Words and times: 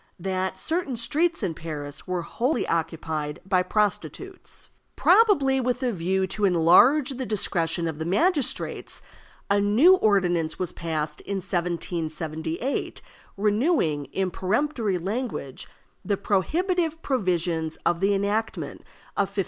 That 0.17 0.59
certain 0.59 0.97
streets 0.97 1.43
in 1.43 1.53
Paris 1.53 2.07
were 2.07 2.23
wholly 2.23 2.67
occupied 2.67 3.39
by 3.45 3.61
prostitutes. 3.61 4.71
Probably 4.95 5.61
with 5.61 5.83
a 5.83 5.91
view 5.91 6.25
to 6.25 6.43
enlarge 6.43 7.11
the 7.11 7.25
discretion 7.27 7.87
of 7.87 7.99
the 7.99 8.05
magistrates, 8.05 9.03
a 9.47 9.61
new 9.61 9.95
ordinance 9.97 10.57
was 10.57 10.71
passed 10.71 11.21
in 11.21 11.35
1778, 11.35 13.03
renewing, 13.37 14.05
in 14.05 14.31
peremptory 14.31 14.97
language, 14.97 15.67
the 16.03 16.17
prohibitive 16.17 17.03
provisions 17.03 17.75
of 17.85 17.99
the 17.99 18.15
enactment 18.15 18.79
of 19.15 19.27
1560. 19.29 19.39